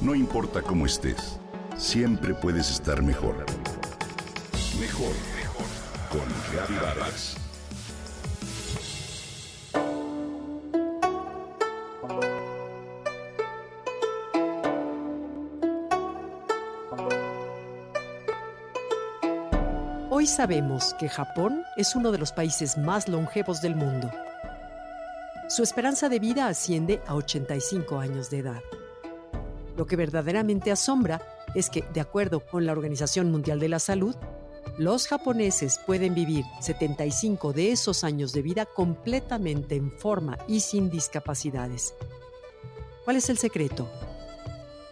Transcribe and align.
No 0.00 0.14
importa 0.14 0.62
cómo 0.62 0.86
estés, 0.86 1.38
siempre 1.76 2.32
puedes 2.32 2.70
estar 2.70 3.02
mejor. 3.02 3.44
Mejor, 4.80 5.12
mejor. 5.36 5.66
Con 6.08 6.26
Reavivadas. 6.54 7.36
Hoy 20.08 20.26
sabemos 20.26 20.94
que 20.98 21.10
Japón 21.10 21.62
es 21.76 21.94
uno 21.94 22.10
de 22.10 22.16
los 22.16 22.32
países 22.32 22.78
más 22.78 23.06
longevos 23.06 23.60
del 23.60 23.76
mundo. 23.76 24.10
Su 25.48 25.62
esperanza 25.62 26.08
de 26.08 26.20
vida 26.20 26.46
asciende 26.46 27.02
a 27.06 27.14
85 27.16 27.98
años 27.98 28.30
de 28.30 28.38
edad. 28.38 28.62
Lo 29.80 29.86
que 29.86 29.96
verdaderamente 29.96 30.70
asombra 30.70 31.22
es 31.54 31.70
que, 31.70 31.82
de 31.94 32.02
acuerdo 32.02 32.44
con 32.44 32.66
la 32.66 32.72
Organización 32.72 33.30
Mundial 33.30 33.58
de 33.58 33.70
la 33.70 33.78
Salud, 33.78 34.14
los 34.76 35.06
japoneses 35.06 35.80
pueden 35.86 36.12
vivir 36.14 36.44
75 36.60 37.54
de 37.54 37.72
esos 37.72 38.04
años 38.04 38.34
de 38.34 38.42
vida 38.42 38.66
completamente 38.66 39.76
en 39.76 39.90
forma 39.90 40.36
y 40.46 40.60
sin 40.60 40.90
discapacidades. 40.90 41.94
¿Cuál 43.06 43.16
es 43.16 43.30
el 43.30 43.38
secreto? 43.38 43.88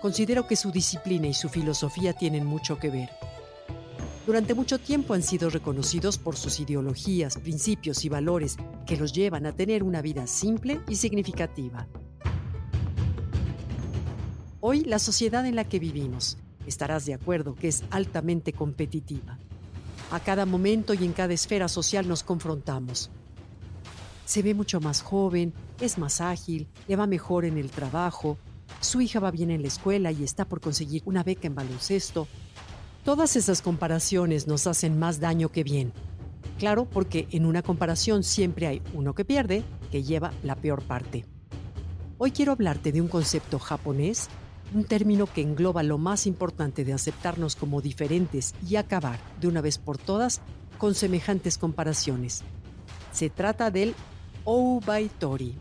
Considero 0.00 0.46
que 0.46 0.56
su 0.56 0.70
disciplina 0.70 1.26
y 1.26 1.34
su 1.34 1.50
filosofía 1.50 2.14
tienen 2.14 2.46
mucho 2.46 2.78
que 2.78 2.88
ver. 2.88 3.10
Durante 4.24 4.54
mucho 4.54 4.78
tiempo 4.78 5.12
han 5.12 5.22
sido 5.22 5.50
reconocidos 5.50 6.16
por 6.16 6.34
sus 6.34 6.60
ideologías, 6.60 7.36
principios 7.36 8.06
y 8.06 8.08
valores 8.08 8.56
que 8.86 8.96
los 8.96 9.12
llevan 9.12 9.44
a 9.44 9.54
tener 9.54 9.82
una 9.82 10.00
vida 10.00 10.26
simple 10.26 10.80
y 10.88 10.96
significativa. 10.96 11.86
Hoy 14.70 14.84
la 14.84 14.98
sociedad 14.98 15.46
en 15.46 15.56
la 15.56 15.64
que 15.64 15.78
vivimos, 15.78 16.36
estarás 16.66 17.06
de 17.06 17.14
acuerdo 17.14 17.54
que 17.54 17.68
es 17.68 17.84
altamente 17.88 18.52
competitiva. 18.52 19.38
A 20.10 20.20
cada 20.20 20.44
momento 20.44 20.92
y 20.92 21.06
en 21.06 21.14
cada 21.14 21.32
esfera 21.32 21.68
social 21.68 22.06
nos 22.06 22.22
confrontamos. 22.22 23.10
Se 24.26 24.42
ve 24.42 24.52
mucho 24.52 24.78
más 24.78 25.00
joven, 25.00 25.54
es 25.80 25.96
más 25.96 26.20
ágil, 26.20 26.68
le 26.86 26.96
va 26.96 27.06
mejor 27.06 27.46
en 27.46 27.56
el 27.56 27.70
trabajo, 27.70 28.36
su 28.82 29.00
hija 29.00 29.20
va 29.20 29.30
bien 29.30 29.50
en 29.50 29.62
la 29.62 29.68
escuela 29.68 30.12
y 30.12 30.22
está 30.22 30.44
por 30.44 30.60
conseguir 30.60 31.00
una 31.06 31.24
beca 31.24 31.46
en 31.46 31.54
baloncesto. 31.54 32.28
Todas 33.06 33.36
esas 33.36 33.62
comparaciones 33.62 34.46
nos 34.46 34.66
hacen 34.66 34.98
más 34.98 35.18
daño 35.18 35.48
que 35.48 35.64
bien. 35.64 35.94
Claro, 36.58 36.84
porque 36.84 37.26
en 37.30 37.46
una 37.46 37.62
comparación 37.62 38.22
siempre 38.22 38.66
hay 38.66 38.82
uno 38.92 39.14
que 39.14 39.24
pierde, 39.24 39.64
que 39.90 40.02
lleva 40.02 40.34
la 40.42 40.56
peor 40.56 40.82
parte. 40.82 41.24
Hoy 42.18 42.32
quiero 42.32 42.52
hablarte 42.52 42.92
de 42.92 43.00
un 43.00 43.08
concepto 43.08 43.58
japonés 43.58 44.28
un 44.74 44.84
término 44.84 45.26
que 45.26 45.42
engloba 45.42 45.82
lo 45.82 45.98
más 45.98 46.26
importante 46.26 46.84
de 46.84 46.92
aceptarnos 46.92 47.56
como 47.56 47.80
diferentes 47.80 48.54
y 48.66 48.76
acabar 48.76 49.18
de 49.40 49.48
una 49.48 49.60
vez 49.60 49.78
por 49.78 49.98
todas 49.98 50.40
con 50.78 50.94
semejantes 50.94 51.58
comparaciones. 51.58 52.42
Se 53.12 53.30
trata 53.30 53.70
del 53.70 53.94
Obaitori. 54.44 55.54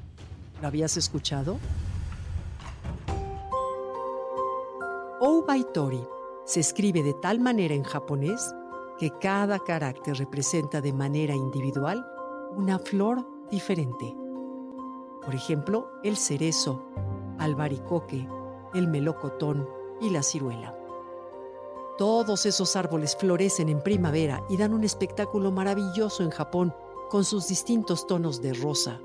¿Lo 0.62 0.68
habías 0.68 0.98
escuchado? 0.98 1.58
Obaitori 5.20 6.02
se 6.46 6.60
escribe 6.60 7.04
de 7.04 7.14
tal 7.14 7.40
manera 7.40 7.74
en 7.74 7.84
japonés 7.84 8.54
que 9.00 9.12
cada 9.20 9.60
carácter 9.60 10.16
representa 10.18 10.82
de 10.82 10.94
manera 10.94 11.36
individual 11.36 12.06
una 12.56 12.80
flor 12.80 13.28
diferente. 13.52 14.16
Por 15.24 15.36
ejemplo, 15.36 15.90
el 16.04 16.18
cerezo, 16.18 16.88
albaricoque, 17.38 18.28
el 18.74 18.88
melocotón 18.88 19.68
y 20.02 20.10
la 20.10 20.24
ciruela. 20.24 20.76
Todos 21.98 22.46
esos 22.46 22.76
árboles 22.76 23.16
florecen 23.16 23.70
en 23.70 23.82
primavera 23.82 24.44
y 24.50 24.58
dan 24.58 24.74
un 24.74 24.84
espectáculo 24.84 25.52
maravilloso 25.52 26.22
en 26.22 26.30
Japón 26.30 26.74
con 27.10 27.26
sus 27.26 27.48
distintos 27.48 28.06
tonos 28.06 28.42
de 28.42 28.54
rosa. 28.54 29.00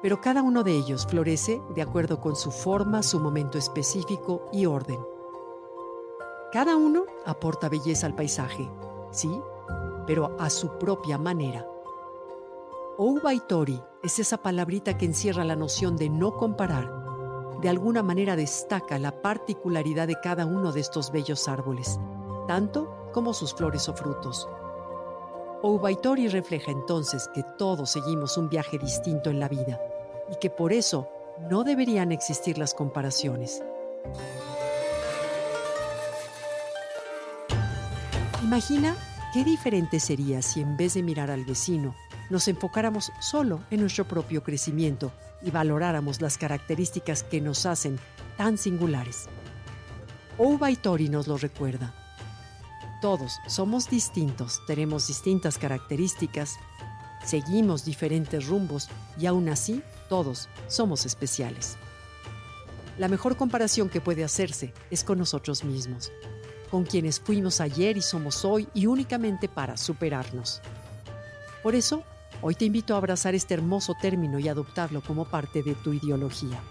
Pero 0.00 0.20
cada 0.20 0.42
uno 0.42 0.62
de 0.62 0.72
ellos 0.72 1.06
florece 1.06 1.60
de 1.74 1.82
acuerdo 1.82 2.20
con 2.20 2.36
su 2.36 2.50
forma, 2.50 3.02
su 3.02 3.20
momento 3.20 3.58
específico 3.58 4.48
y 4.52 4.64
orden. 4.64 5.00
Cada 6.52 6.76
uno 6.76 7.04
aporta 7.26 7.68
belleza 7.68 8.06
al 8.06 8.14
paisaje, 8.14 8.70
sí, 9.10 9.30
pero 10.06 10.34
a 10.38 10.48
su 10.48 10.78
propia 10.78 11.18
manera. 11.18 11.66
Oubaitori 12.96 13.82
es 14.02 14.18
esa 14.18 14.38
palabrita 14.38 14.96
que 14.96 15.04
encierra 15.04 15.44
la 15.44 15.56
noción 15.56 15.96
de 15.96 16.08
no 16.08 16.36
comparar 16.36 16.97
de 17.60 17.68
alguna 17.68 18.02
manera 18.02 18.36
destaca 18.36 18.98
la 18.98 19.20
particularidad 19.20 20.06
de 20.06 20.20
cada 20.20 20.46
uno 20.46 20.70
de 20.70 20.80
estos 20.80 21.10
bellos 21.10 21.48
árboles, 21.48 21.98
tanto 22.46 23.10
como 23.12 23.34
sus 23.34 23.52
flores 23.52 23.88
o 23.88 23.94
frutos. 23.94 24.48
Obaitori 25.62 26.28
refleja 26.28 26.70
entonces 26.70 27.28
que 27.34 27.42
todos 27.58 27.90
seguimos 27.90 28.36
un 28.36 28.48
viaje 28.48 28.78
distinto 28.78 29.28
en 29.30 29.40
la 29.40 29.48
vida 29.48 29.80
y 30.30 30.36
que 30.36 30.50
por 30.50 30.72
eso 30.72 31.08
no 31.50 31.64
deberían 31.64 32.12
existir 32.12 32.58
las 32.58 32.74
comparaciones. 32.74 33.60
Imagina 38.44 38.96
qué 39.34 39.42
diferente 39.42 39.98
sería 39.98 40.42
si 40.42 40.60
en 40.60 40.76
vez 40.76 40.94
de 40.94 41.02
mirar 41.02 41.30
al 41.30 41.44
vecino, 41.44 41.96
nos 42.30 42.46
enfocáramos 42.46 43.10
solo 43.20 43.60
en 43.70 43.80
nuestro 43.80 44.06
propio 44.06 44.44
crecimiento 44.44 45.10
y 45.42 45.50
valoráramos 45.50 46.20
las 46.20 46.38
características 46.38 47.22
que 47.22 47.40
nos 47.40 47.66
hacen 47.66 47.98
tan 48.36 48.58
singulares. 48.58 49.28
Obaitori 50.38 51.08
nos 51.08 51.26
lo 51.26 51.36
recuerda. 51.36 51.94
Todos 53.00 53.38
somos 53.46 53.88
distintos, 53.88 54.60
tenemos 54.66 55.06
distintas 55.06 55.58
características, 55.58 56.56
seguimos 57.24 57.84
diferentes 57.84 58.46
rumbos 58.46 58.88
y 59.18 59.26
aún 59.26 59.48
así 59.48 59.82
todos 60.08 60.48
somos 60.68 61.06
especiales. 61.06 61.76
La 62.98 63.06
mejor 63.06 63.36
comparación 63.36 63.88
que 63.88 64.00
puede 64.00 64.24
hacerse 64.24 64.74
es 64.90 65.04
con 65.04 65.18
nosotros 65.18 65.62
mismos, 65.62 66.10
con 66.70 66.84
quienes 66.84 67.20
fuimos 67.20 67.60
ayer 67.60 67.96
y 67.96 68.02
somos 68.02 68.44
hoy 68.44 68.68
y 68.74 68.86
únicamente 68.86 69.48
para 69.48 69.76
superarnos. 69.76 70.60
Por 71.62 71.76
eso, 71.76 72.02
Hoy 72.40 72.54
te 72.54 72.64
invito 72.64 72.94
a 72.94 72.98
abrazar 72.98 73.34
este 73.34 73.54
hermoso 73.54 73.94
término 74.00 74.38
y 74.38 74.48
adoptarlo 74.48 75.02
como 75.02 75.24
parte 75.24 75.60
de 75.60 75.74
tu 75.74 75.92
ideología. 75.92 76.62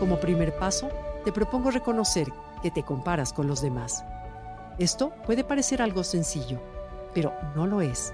Como 0.00 0.18
primer 0.18 0.56
paso, 0.56 0.88
te 1.24 1.30
propongo 1.30 1.70
reconocer 1.70 2.26
que 2.60 2.72
te 2.72 2.82
comparas 2.82 3.32
con 3.32 3.46
los 3.46 3.62
demás. 3.62 4.04
Esto 4.78 5.12
puede 5.26 5.44
parecer 5.44 5.80
algo 5.80 6.02
sencillo, 6.02 6.60
pero 7.14 7.32
no 7.54 7.68
lo 7.68 7.80
es, 7.80 8.12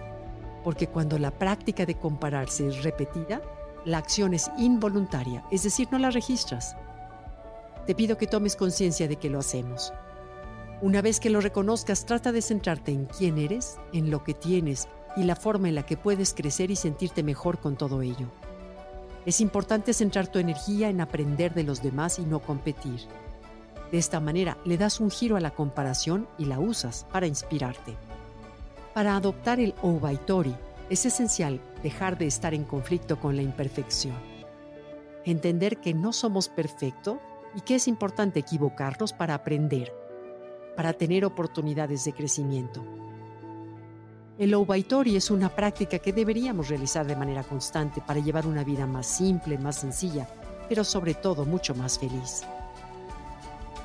porque 0.62 0.86
cuando 0.86 1.18
la 1.18 1.30
práctica 1.30 1.86
de 1.86 1.94
compararse 1.94 2.68
es 2.68 2.82
repetida, 2.82 3.40
la 3.86 3.98
acción 3.98 4.34
es 4.34 4.50
involuntaria, 4.58 5.44
es 5.50 5.62
decir, 5.62 5.88
no 5.90 5.98
la 5.98 6.10
registras. 6.10 6.76
Te 7.86 7.94
pido 7.94 8.18
que 8.18 8.26
tomes 8.26 8.54
conciencia 8.54 9.08
de 9.08 9.16
que 9.16 9.30
lo 9.30 9.38
hacemos 9.38 9.92
una 10.84 11.00
vez 11.00 11.18
que 11.18 11.30
lo 11.30 11.40
reconozcas, 11.40 12.04
trata 12.04 12.30
de 12.30 12.42
centrarte 12.42 12.92
en 12.92 13.06
quién 13.06 13.38
eres, 13.38 13.78
en 13.94 14.10
lo 14.10 14.22
que 14.22 14.34
tienes 14.34 14.86
y 15.16 15.22
la 15.22 15.34
forma 15.34 15.70
en 15.70 15.76
la 15.76 15.86
que 15.86 15.96
puedes 15.96 16.34
crecer 16.34 16.70
y 16.70 16.76
sentirte 16.76 17.22
mejor 17.22 17.58
con 17.58 17.76
todo 17.76 18.02
ello. 18.02 18.28
Es 19.24 19.40
importante 19.40 19.94
centrar 19.94 20.28
tu 20.28 20.38
energía 20.38 20.90
en 20.90 21.00
aprender 21.00 21.54
de 21.54 21.62
los 21.62 21.82
demás 21.82 22.18
y 22.18 22.26
no 22.26 22.40
competir. 22.40 23.00
De 23.92 23.96
esta 23.96 24.20
manera 24.20 24.58
le 24.66 24.76
das 24.76 25.00
un 25.00 25.10
giro 25.10 25.36
a 25.36 25.40
la 25.40 25.52
comparación 25.52 26.28
y 26.36 26.44
la 26.44 26.60
usas 26.60 27.06
para 27.10 27.26
inspirarte. 27.26 27.96
Para 28.92 29.16
adoptar 29.16 29.60
el 29.60 29.74
Obaitori 29.80 30.54
es 30.90 31.06
esencial 31.06 31.62
dejar 31.82 32.18
de 32.18 32.26
estar 32.26 32.52
en 32.52 32.64
conflicto 32.64 33.18
con 33.18 33.36
la 33.36 33.42
imperfección. 33.42 34.16
Entender 35.24 35.78
que 35.78 35.94
no 35.94 36.12
somos 36.12 36.50
perfectos 36.50 37.16
y 37.56 37.62
que 37.62 37.76
es 37.76 37.88
importante 37.88 38.40
equivocarnos 38.40 39.14
para 39.14 39.32
aprender 39.32 40.03
para 40.76 40.92
tener 40.92 41.24
oportunidades 41.24 42.04
de 42.04 42.12
crecimiento. 42.12 42.84
El 44.36 44.52
Obaitori 44.54 45.14
es 45.14 45.30
una 45.30 45.48
práctica 45.48 46.00
que 46.00 46.12
deberíamos 46.12 46.68
realizar 46.68 47.06
de 47.06 47.14
manera 47.14 47.44
constante 47.44 48.00
para 48.00 48.18
llevar 48.18 48.46
una 48.46 48.64
vida 48.64 48.84
más 48.84 49.06
simple, 49.06 49.58
más 49.58 49.76
sencilla, 49.76 50.28
pero 50.68 50.82
sobre 50.82 51.14
todo 51.14 51.44
mucho 51.44 51.74
más 51.74 51.98
feliz. 51.98 52.42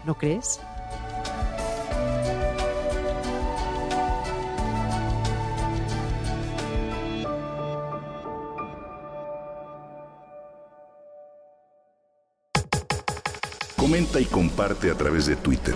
¿No 0.05 0.17
crees? 0.17 0.59
Comenta 13.77 14.19
y 14.19 14.25
comparte 14.25 14.89
a 14.89 14.95
través 14.95 15.27
de 15.27 15.35
Twitter. 15.35 15.75